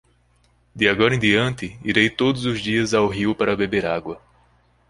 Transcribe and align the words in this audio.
De 0.73 0.89
agora 0.89 1.13
em 1.13 1.19
diante 1.19 1.77
irei 1.83 2.09
todos 2.09 2.43
os 2.45 2.59
dias 2.59 2.91
ao 2.95 3.07
rio 3.07 3.35
para 3.35 3.55
beber 3.55 3.85
água. 3.85 4.19